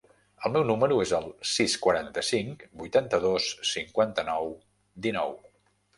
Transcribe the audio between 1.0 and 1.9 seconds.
es el sis,